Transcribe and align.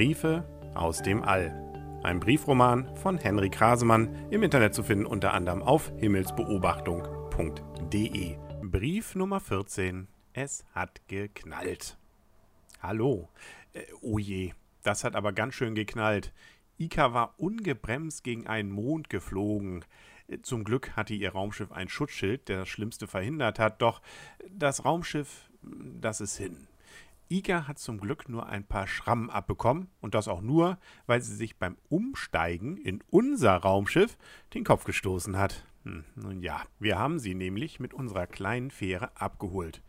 Briefe 0.00 0.48
aus 0.74 1.02
dem 1.02 1.22
All. 1.22 2.00
Ein 2.02 2.20
Briefroman 2.20 2.96
von 2.96 3.18
Henry 3.18 3.50
Krasemann, 3.50 4.30
im 4.30 4.42
Internet 4.42 4.72
zu 4.72 4.82
finden 4.82 5.04
unter 5.04 5.34
anderem 5.34 5.62
auf 5.62 5.92
himmelsbeobachtung.de. 5.98 8.38
Brief 8.62 9.14
Nummer 9.14 9.40
14. 9.40 10.08
Es 10.32 10.64
hat 10.74 11.06
geknallt. 11.06 11.98
Hallo. 12.80 13.28
Äh, 13.74 13.82
oh 14.00 14.18
je, 14.18 14.54
das 14.82 15.04
hat 15.04 15.14
aber 15.14 15.34
ganz 15.34 15.52
schön 15.52 15.74
geknallt. 15.74 16.32
Ika 16.78 17.12
war 17.12 17.34
ungebremst 17.36 18.24
gegen 18.24 18.46
einen 18.46 18.70
Mond 18.70 19.10
geflogen. 19.10 19.84
Äh, 20.28 20.38
zum 20.40 20.64
Glück 20.64 20.96
hatte 20.96 21.12
ihr 21.12 21.32
Raumschiff 21.32 21.72
ein 21.72 21.90
Schutzschild, 21.90 22.48
der 22.48 22.60
das 22.60 22.70
Schlimmste 22.70 23.06
verhindert 23.06 23.58
hat, 23.58 23.82
doch 23.82 24.00
das 24.48 24.82
Raumschiff, 24.82 25.50
das 25.60 26.22
ist 26.22 26.38
hin. 26.38 26.68
Iga 27.30 27.68
hat 27.68 27.78
zum 27.78 28.00
Glück 28.00 28.28
nur 28.28 28.46
ein 28.46 28.66
paar 28.66 28.88
Schrammen 28.88 29.30
abbekommen 29.30 29.88
und 30.00 30.14
das 30.14 30.26
auch 30.26 30.40
nur, 30.40 30.78
weil 31.06 31.22
sie 31.22 31.36
sich 31.36 31.58
beim 31.58 31.76
Umsteigen 31.88 32.76
in 32.76 33.04
unser 33.08 33.54
Raumschiff 33.56 34.18
den 34.52 34.64
Kopf 34.64 34.84
gestoßen 34.84 35.36
hat. 35.36 35.64
Hm, 35.84 36.04
nun 36.16 36.42
ja, 36.42 36.62
wir 36.80 36.98
haben 36.98 37.20
sie 37.20 37.34
nämlich 37.34 37.78
mit 37.78 37.94
unserer 37.94 38.26
kleinen 38.26 38.72
Fähre 38.72 39.16
abgeholt. 39.16 39.82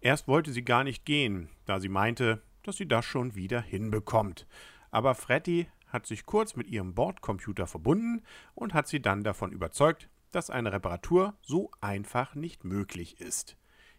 Erst 0.00 0.26
wollte 0.26 0.50
sie 0.52 0.64
gar 0.64 0.82
nicht 0.82 1.04
gehen, 1.04 1.48
da 1.66 1.78
sie 1.78 1.88
meinte, 1.88 2.42
dass 2.64 2.76
sie 2.76 2.88
das 2.88 3.04
schon 3.04 3.36
wieder 3.36 3.60
hinbekommt. 3.60 4.46
Aber 4.90 5.14
Freddy 5.14 5.68
hat 5.86 6.06
sich 6.06 6.26
kurz 6.26 6.56
mit 6.56 6.68
ihrem 6.68 6.94
Bordcomputer 6.94 7.66
verbunden 7.66 8.22
und 8.54 8.74
hat 8.74 8.88
sie 8.88 9.00
dann 9.00 9.22
davon 9.22 9.52
überzeugt, 9.52 10.08
dass 10.32 10.50
eine 10.50 10.72
Reparatur 10.72 11.34
so 11.42 11.70
einfach 11.80 12.34
nicht 12.34 12.64
möglich 12.64 13.20
ist. 13.20 13.57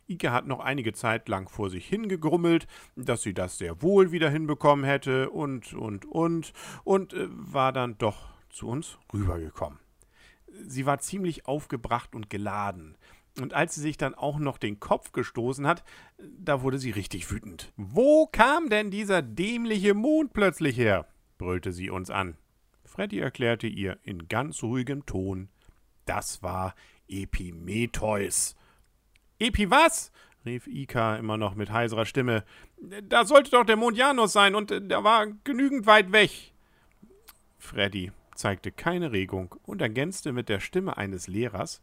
Ike 0.10 0.32
hat 0.32 0.48
noch 0.48 0.60
einige 0.60 0.94
Zeit 0.94 1.30
lang 1.30 1.48
vor 1.48 1.70
sich 1.70 1.86
hingegrummelt, 1.86 2.68
dass 2.96 3.22
sie 3.22 3.34
das 3.34 3.58
sehr 3.58 3.82
wohl 3.82 4.12
wieder 4.12 4.30
hinbekommen 4.30 4.86
hätte 4.86 5.30
und, 5.30 5.74
und, 5.74 6.06
und, 6.06 6.54
und 6.84 7.14
äh, 7.14 7.28
war 7.30 7.72
dann 7.72 7.98
doch 7.98 8.28
zu 8.50 8.68
uns 8.68 8.98
rübergekommen. 9.14 9.80
Sie 10.66 10.86
war 10.86 11.00
ziemlich 11.00 11.46
aufgebracht 11.46 12.16
und 12.16 12.30
geladen. 12.30 12.98
Und 13.40 13.54
als 13.54 13.76
sie 13.76 13.82
sich 13.82 13.98
dann 13.98 14.16
auch 14.16 14.40
noch 14.40 14.58
den 14.58 14.80
Kopf 14.80 15.12
gestoßen 15.12 15.66
hat, 15.68 15.84
da 16.18 16.62
wurde 16.62 16.80
sie 16.80 16.92
richtig 16.92 17.32
wütend. 17.32 17.72
Wo 17.78 18.28
kam 18.28 18.70
denn 18.70 18.92
dieser 18.92 19.22
dämliche 19.22 19.94
Mond 19.94 20.34
plötzlich 20.34 20.78
her? 20.78 21.08
brüllte 21.38 21.72
sie 21.72 21.90
uns 21.90 22.10
an. 22.10 22.36
Freddy 22.84 23.20
erklärte 23.20 23.68
ihr 23.68 23.98
in 24.04 24.28
ganz 24.28 24.62
ruhigem 24.64 25.06
Ton, 25.06 25.50
das 26.06 26.42
war 26.44 26.74
Epimetheus. 27.08 28.56
Epi 29.40 29.70
was? 29.70 30.12
rief 30.46 30.68
Ika 30.68 31.18
immer 31.18 31.38
noch 31.38 31.56
mit 31.56 31.72
heiserer 31.72 32.06
Stimme. 32.06 32.44
Da 33.04 33.26
sollte 33.26 33.52
doch 33.52 33.66
der 33.66 33.76
Mond 33.76 33.98
Janus 33.98 34.34
sein 34.34 34.56
und 34.56 34.70
der 34.70 35.04
war 35.04 35.28
genügend 35.44 35.86
weit 35.86 36.12
weg. 36.12 36.54
Freddy 37.58 38.12
zeigte 38.36 38.72
keine 38.72 39.12
Regung 39.12 39.56
und 39.64 39.82
ergänzte 39.82 40.32
mit 40.32 40.48
der 40.48 40.60
Stimme 40.60 40.98
eines 40.98 41.28
Lehrers 41.28 41.82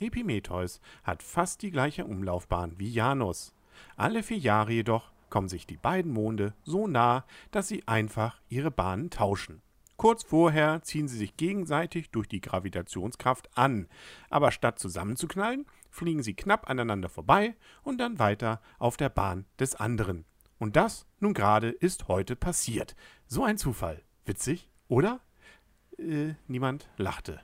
Epimetheus 0.00 0.80
hat 1.04 1.22
fast 1.22 1.62
die 1.62 1.70
gleiche 1.70 2.06
Umlaufbahn 2.06 2.74
wie 2.78 2.90
Janus. 2.90 3.54
Alle 3.96 4.22
vier 4.22 4.38
Jahre 4.38 4.72
jedoch 4.72 5.12
kommen 5.28 5.48
sich 5.48 5.66
die 5.66 5.76
beiden 5.76 6.12
Monde 6.12 6.54
so 6.64 6.86
nah, 6.86 7.24
dass 7.50 7.68
sie 7.68 7.86
einfach 7.86 8.40
ihre 8.48 8.70
Bahnen 8.70 9.10
tauschen. 9.10 9.62
Kurz 10.00 10.22
vorher 10.22 10.80
ziehen 10.80 11.08
sie 11.08 11.18
sich 11.18 11.36
gegenseitig 11.36 12.08
durch 12.10 12.26
die 12.26 12.40
Gravitationskraft 12.40 13.50
an, 13.54 13.86
aber 14.30 14.50
statt 14.50 14.78
zusammenzuknallen, 14.78 15.66
fliegen 15.90 16.22
sie 16.22 16.32
knapp 16.32 16.70
aneinander 16.70 17.10
vorbei 17.10 17.54
und 17.82 17.98
dann 17.98 18.18
weiter 18.18 18.62
auf 18.78 18.96
der 18.96 19.10
Bahn 19.10 19.44
des 19.58 19.74
anderen. 19.74 20.24
Und 20.58 20.76
das 20.76 21.04
nun 21.18 21.34
gerade 21.34 21.68
ist 21.68 22.08
heute 22.08 22.34
passiert. 22.34 22.96
So 23.26 23.44
ein 23.44 23.58
Zufall. 23.58 24.02
Witzig, 24.24 24.70
oder? 24.88 25.20
Äh, 25.98 26.32
niemand 26.46 26.88
lachte. 26.96 27.38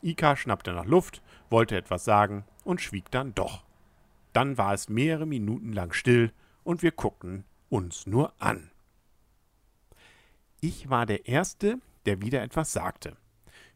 Ika 0.00 0.34
schnappte 0.34 0.72
nach 0.72 0.86
Luft, 0.86 1.20
wollte 1.50 1.76
etwas 1.76 2.06
sagen 2.06 2.46
und 2.64 2.80
schwieg 2.80 3.10
dann 3.10 3.34
doch. 3.34 3.66
Dann 4.32 4.56
war 4.56 4.72
es 4.72 4.88
mehrere 4.88 5.26
Minuten 5.26 5.74
lang 5.74 5.92
still 5.92 6.32
und 6.64 6.80
wir 6.80 6.92
guckten 6.92 7.44
uns 7.68 8.06
nur 8.06 8.32
an. 8.38 8.70
Ich 10.62 10.88
war 10.88 11.04
der 11.04 11.28
Erste, 11.28 11.78
der 12.08 12.22
wieder 12.22 12.42
etwas 12.42 12.72
sagte. 12.72 13.18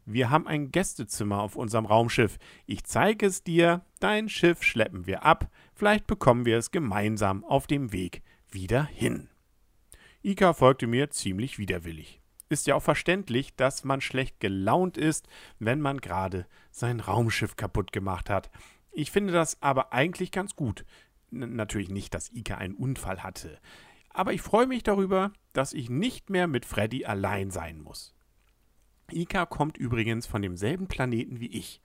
Wir 0.07 0.31
haben 0.31 0.47
ein 0.47 0.73
Gästezimmer 0.73 1.43
auf 1.43 1.55
unserem 1.55 1.85
Raumschiff. 1.85 2.39
Ich 2.65 2.85
zeige 2.85 3.27
es 3.27 3.45
dir. 3.45 3.85
Dein 4.01 4.31
Schiff 4.31 4.63
schleppen 4.63 5.07
wir 5.07 5.23
ab. 5.23 5.51
Vielleicht 5.75 6.07
bekommen 6.07 6.47
wir 6.47 6.57
es 6.57 6.71
gemeinsam 6.71 7.45
auf 7.45 7.67
dem 7.67 7.93
Weg 7.93 8.23
wieder 8.51 8.85
hin. 8.85 9.29
Ika 10.23 10.55
folgte 10.55 10.87
mir 10.87 11.11
ziemlich 11.11 11.59
widerwillig. 11.59 12.23
Ist 12.49 12.67
ja 12.67 12.75
auch 12.75 12.83
verständlich, 12.83 13.55
dass 13.55 13.85
man 13.85 14.01
schlecht 14.01 14.41
gelaunt 14.41 14.97
ist, 14.97 15.29
wenn 15.59 15.81
man 15.81 16.01
gerade 16.01 16.47
sein 16.71 17.01
Raumschiff 17.01 17.57
kaputt 17.57 17.93
gemacht 17.93 18.31
hat. 18.31 18.51
Ich 18.93 19.11
finde 19.11 19.35
das 19.35 19.61
aber 19.61 19.93
eigentlich 19.93 20.33
ganz 20.33 20.57
gut. 20.57 20.87
N 21.31 21.55
natürlich 21.55 21.91
nicht, 21.91 22.15
dass 22.15 22.31
Ika 22.31 22.57
einen 22.57 22.75
Unfall 22.75 23.23
hatte. 23.23 23.59
Aber 24.09 24.33
ich 24.33 24.41
freue 24.41 24.67
mich 24.67 24.83
darüber, 24.83 25.33
dass 25.53 25.75
ich 25.75 25.91
nicht 25.91 26.31
mehr 26.31 26.47
mit 26.47 26.65
Freddy 26.65 27.05
allein 27.05 27.51
sein 27.51 27.81
muss. 27.81 28.15
Ika 29.15 29.47
kommt 29.47 29.77
übrigens 29.79 30.27
von 30.27 30.43
demselben 30.43 30.89
Planeten 30.89 31.41
wie 31.41 31.47
ich. 31.47 31.81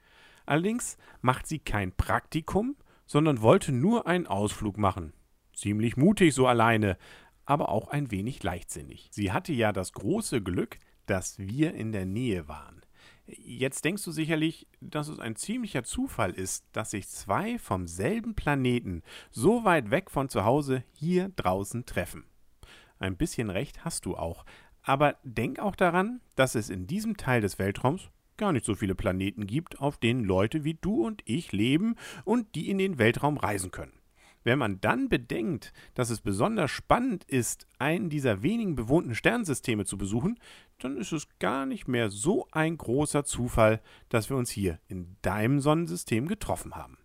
Allerdings 0.46 0.98
macht 1.22 1.48
sie 1.48 1.60
kein 1.60 1.92
Praktikum, 1.92 2.76
sondern 3.06 3.42
wollte 3.42 3.72
nur 3.72 4.08
einen 4.08 4.28
Ausflug 4.28 4.78
machen. 4.78 5.14
Ziemlich 5.54 5.98
mutig 5.98 6.34
so 6.34 6.48
alleine, 6.48 6.98
aber 7.46 7.70
auch 7.70 7.88
ein 7.90 8.12
wenig 8.12 8.44
leichtsinnig. 8.44 9.10
Sie 9.12 9.32
hatte 9.32 9.54
ja 9.54 9.72
das 9.72 9.94
große 9.94 10.42
Glück, 10.42 10.80
dass 11.06 11.40
wir 11.40 11.74
in 11.74 11.92
der 11.92 12.06
Nähe 12.06 12.48
waren. 12.48 12.82
Jetzt 13.26 13.84
denkst 13.84 14.04
du 14.04 14.12
sicherlich, 14.12 14.68
dass 14.80 15.10
es 15.10 15.20
ein 15.20 15.36
ziemlicher 15.36 15.84
Zufall 15.84 16.32
ist, 16.32 16.66
dass 16.72 16.92
sich 16.92 17.10
zwei 17.10 17.60
vom 17.60 17.88
selben 17.88 18.36
Planeten 18.36 19.04
so 19.32 19.66
weit 19.66 19.92
weg 19.92 20.10
von 20.12 20.30
zu 20.30 20.46
Hause 20.46 20.84
hier 20.94 21.30
draußen 21.36 21.86
treffen. 21.86 22.26
Ein 23.00 23.18
bisschen 23.18 23.50
recht 23.50 23.84
hast 23.84 24.06
du 24.06 24.16
auch, 24.16 24.46
aber 24.88 25.18
denk 25.24 25.60
auch 25.60 25.76
daran, 25.76 26.22
dass 26.36 26.56
es 26.56 26.70
in 26.70 26.88
diesem 26.88 27.18
Teil 27.18 27.42
des 27.42 27.60
Weltraums 27.60 28.10
gar 28.38 28.54
nicht 28.54 28.66
so 28.66 28.74
viele 28.74 28.96
Planeten 28.96 29.46
gibt, 29.46 29.82
auf 29.82 29.98
denen 29.98 30.24
Leute 30.24 30.64
wie 30.64 30.76
du 30.76 31.06
und 31.06 31.22
ich 31.26 31.52
leben 31.52 31.96
und 32.24 32.56
die 32.56 32.70
in 32.70 32.78
den 32.78 32.98
Weltraum 32.98 33.36
reisen 33.36 33.72
können. 33.72 33.92
Wenn 34.46 34.60
man 34.60 34.80
dann 34.80 35.10
bedenkt, 35.10 35.74
dass 35.94 36.10
es 36.10 36.22
besonders 36.22 36.72
spannend 36.72 37.26
ist, 37.26 37.68
einen 37.80 38.10
dieser 38.10 38.44
wenigen 38.44 38.76
bewohnten 38.76 39.14
Sternsysteme 39.14 39.84
zu 39.84 39.98
besuchen, 39.98 40.40
dann 40.80 40.96
ist 40.96 41.12
es 41.12 41.28
gar 41.40 41.66
nicht 41.66 41.90
mehr 41.90 42.10
so 42.10 42.48
ein 42.52 42.78
großer 42.78 43.26
Zufall, 43.26 43.82
dass 44.08 44.30
wir 44.30 44.38
uns 44.38 44.50
hier 44.50 44.80
in 44.88 45.18
deinem 45.22 45.60
Sonnensystem 45.60 46.30
getroffen 46.30 46.76
haben. 46.76 46.98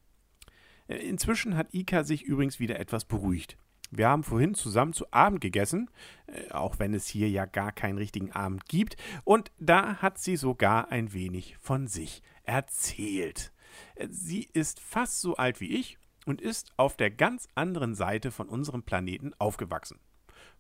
Äh, 0.87 0.99
inzwischen 0.99 1.57
hat 1.57 1.75
Ika 1.75 2.05
sich 2.05 2.23
übrigens 2.23 2.61
wieder 2.61 2.79
etwas 2.79 3.05
beruhigt. 3.05 3.57
Wir 3.95 4.09
haben 4.09 4.25
vorhin 4.25 4.55
zusammen 4.55 4.95
zu 4.95 5.05
Abend 5.13 5.43
gegessen, 5.43 5.91
äh, 6.27 6.51
auch 6.51 6.79
wenn 6.79 6.95
es 6.95 7.07
hier 7.07 7.29
ja 7.29 7.45
gar 7.45 7.73
keinen 7.73 7.99
richtigen 7.99 8.33
Abend 8.33 8.65
gibt. 8.67 8.97
Und 9.25 9.53
da 9.59 9.97
hat 9.97 10.19
sie 10.19 10.37
sogar 10.37 10.91
ein 10.91 11.13
wenig 11.13 11.59
von 11.61 11.87
sich 11.87 12.23
erzählt. 12.43 13.53
Äh, 13.95 14.09
sie 14.11 14.49
ist 14.55 14.81
fast 14.81 15.21
so 15.21 15.37
alt 15.37 15.61
wie 15.61 15.77
ich 15.77 15.99
und 16.25 16.41
ist 16.41 16.73
auf 16.79 16.97
der 16.97 17.11
ganz 17.11 17.49
anderen 17.55 17.95
Seite 17.95 18.31
von 18.31 18.49
unserem 18.49 18.83
Planeten 18.83 19.35
aufgewachsen. 19.39 20.01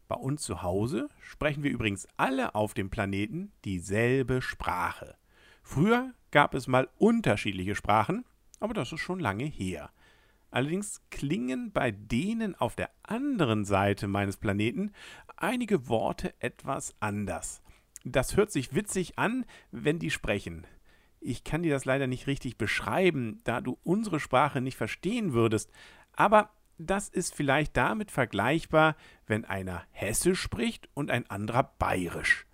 Bei 0.09 0.16
uns 0.16 0.42
zu 0.42 0.60
Hause 0.60 1.09
sprechen 1.22 1.62
wir 1.62 1.71
übrigens 1.71 2.06
alle 2.19 2.54
auf 2.54 2.75
dem 2.75 2.91
Planeten 2.91 3.50
dieselbe 3.65 4.42
Sprache. 4.42 5.16
Früher 5.62 6.12
gab 6.32 6.53
es 6.53 6.66
mal 6.66 6.91
unterschiedliche 6.98 7.75
Sprachen, 7.75 8.26
aber 8.60 8.75
das 8.75 8.92
ist 8.92 9.00
schon 9.00 9.21
lange 9.21 9.44
her. 9.44 9.91
Allerdings 10.52 11.00
klingen 11.10 11.72
bei 11.72 11.90
denen 11.90 12.54
auf 12.54 12.76
der 12.76 12.90
anderen 13.03 13.65
Seite 13.65 14.06
meines 14.06 14.36
Planeten 14.36 14.92
einige 15.38 15.88
Worte 15.88 16.34
etwas 16.41 16.94
anders. 17.00 17.62
Das 18.04 18.36
hört 18.36 18.53
sich 18.53 18.74
witzig 18.74 19.18
an, 19.18 19.47
wenn 19.71 19.98
die 19.98 20.10
sprechen. 20.10 20.66
Ich 21.21 21.42
kann 21.42 21.62
dir 21.62 21.72
das 21.72 21.86
leider 21.86 22.06
nicht 22.06 22.27
richtig 22.27 22.59
beschreiben, 22.59 23.41
da 23.44 23.62
du 23.62 23.78
unsere 23.82 24.21
Sprache 24.21 24.60
nicht 24.60 24.77
verstehen 24.77 25.32
würdest, 25.32 25.72
aber 26.12 26.50
das 26.77 27.09
ist 27.09 27.34
vielleicht 27.34 27.77
damit 27.77 28.10
vergleichbar, 28.10 28.97
wenn 29.27 29.47
einer 29.47 29.84
Hessisch 29.91 30.41
spricht 30.41 30.91
und 30.92 31.10
ein 31.10 31.30
anderer 31.30 31.62
Bayerisch. 31.78 32.47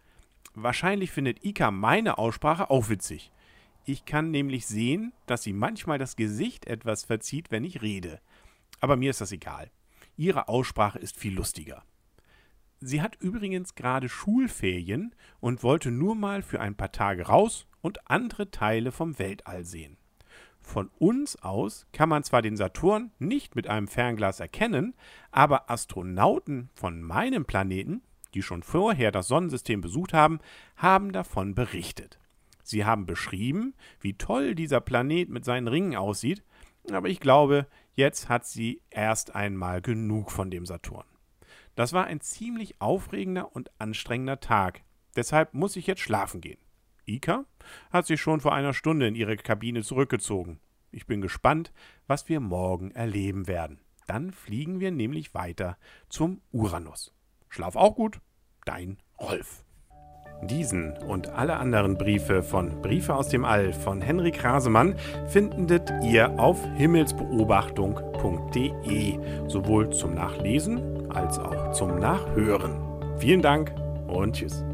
Wahrscheinlich 0.55 1.11
findet 1.11 1.45
Ika 1.45 1.73
meine 1.73 2.19
Aussprache 2.19 2.71
auch 2.71 2.91
witzig. 2.91 3.33
Ich 3.89 4.05
kann 4.05 4.31
nämlich 4.31 4.67
sehen, 4.67 5.15
dass 5.25 5.43
sie 5.43 5.55
manchmal 5.55 5.97
das 5.97 6.15
Gesicht 6.15 6.67
etwas 6.67 7.05
verzieht, 7.05 7.51
wenn 7.51 7.65
ich 7.65 7.81
rede. 7.81 8.21
Aber 8.81 8.99
mir 8.99 9.09
ist 9.09 9.23
das 9.23 9.33
egal. 9.33 9.71
Ihre 10.19 10.49
Aussprache 10.49 10.99
ist 10.99 11.17
viel 11.17 11.35
lustiger. 11.35 11.83
Sie 12.81 13.01
hat 13.01 13.17
übrigens 13.23 13.77
gerade 13.77 14.11
Schulferien 14.11 15.15
und 15.41 15.63
wollte 15.63 15.91
nur 15.91 16.15
mal 16.17 16.43
für 16.43 16.61
ein 16.61 16.75
paar 16.75 16.93
Tage 16.93 17.29
raus 17.29 17.67
und 17.81 18.11
andere 18.11 18.51
Teile 18.51 18.93
vom 18.93 19.19
Weltall 19.19 19.65
sehen. 19.65 19.97
Von 20.61 20.91
uns 20.99 21.37
aus 21.37 21.87
kann 21.91 22.11
man 22.11 22.25
zwar 22.25 22.43
den 22.43 22.59
Saturn 22.59 23.11
nicht 23.19 23.57
mit 23.57 23.69
einem 23.69 23.89
Fernglas 23.89 24.39
erkennen, 24.39 24.93
aber 25.31 25.71
Astronauten 25.71 26.69
von 26.75 27.01
meinem 27.01 27.47
Planeten 27.47 28.03
die 28.35 28.43
schon 28.43 28.63
vorher 28.63 29.11
das 29.11 29.29
Sonnensystem 29.29 29.81
besucht 29.81 30.13
haben, 30.13 30.41
haben 30.77 31.13
davon 31.13 31.55
berichtet. 31.55 32.19
Sie 32.69 32.85
haben 32.85 33.07
beschrieben, 33.07 33.75
wie 33.99 34.19
toll 34.19 34.55
dieser 34.55 34.83
Planet 34.83 35.31
mit 35.31 35.43
seinen 35.43 35.69
Ringen 35.69 35.97
aussieht, 35.97 36.45
aber 36.93 37.09
ich 37.09 37.19
glaube, 37.19 37.67
jetzt 37.95 38.29
hat 38.29 38.45
sie 38.45 38.83
erst 38.91 39.35
einmal 39.35 39.81
genug 39.81 40.31
von 40.31 40.51
dem 40.51 40.67
Saturn. 40.67 41.07
Das 41.77 41.95
war 41.95 42.05
ein 42.05 42.21
ziemlich 42.21 42.79
aufregender 42.79 43.57
und 43.57 43.71
anstrengender 43.81 44.41
Tag, 44.41 44.83
deshalb 45.17 45.55
muss 45.55 45.77
ich 45.77 45.87
jetzt 45.87 46.03
schlafen 46.03 46.43
gehen. 46.43 46.59
Ika 47.07 47.47
hat 47.91 48.05
sich 48.07 48.21
schon 48.21 48.43
vor 48.43 48.55
einer 48.55 48.75
Stunde 48.75 49.09
in 49.09 49.15
ihre 49.15 49.39
Kabine 49.39 49.83
zurückgezogen. 49.83 50.61
Ich 50.91 51.07
bin 51.07 51.23
gespannt, 51.23 51.73
was 52.07 52.29
wir 52.29 52.39
morgen 52.39 52.91
erleben 52.91 53.47
werden. 53.47 53.81
Dann 54.07 54.31
fliegen 54.31 54.79
wir 54.79 54.91
nämlich 54.91 55.33
weiter 55.33 55.79
zum 56.11 56.43
Uranus. 56.53 57.15
Schlaf 57.49 57.77
auch 57.77 57.95
gut, 57.95 58.21
dein 58.67 58.99
Rolf. 59.19 59.65
Diesen 60.43 60.95
und 61.09 61.35
alle 61.35 61.57
anderen 61.57 61.97
Briefe 61.97 62.43
von 62.43 62.81
Briefe 62.81 63.15
aus 63.15 63.29
dem 63.29 63.45
All 63.45 63.73
von 63.73 64.01
Henrik 64.01 64.45
Rasemann 64.45 64.95
findet 65.27 65.93
ihr 66.03 66.39
auf 66.39 66.65
himmelsbeobachtung.de, 66.77 69.19
sowohl 69.49 69.91
zum 69.91 70.15
Nachlesen 70.15 71.11
als 71.11 71.39
auch 71.39 71.73
zum 71.73 71.99
Nachhören. 71.99 72.77
Vielen 73.19 73.43
Dank 73.43 73.75
und 74.07 74.37
tschüss. 74.37 74.65